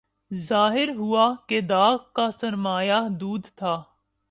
[0.31, 3.81] ظاہر ہوا کہ داغ کا سرمایہ دود تھا